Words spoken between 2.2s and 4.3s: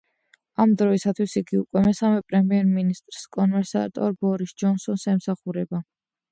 პრემიერ-მინისტრს, კონსერვატორ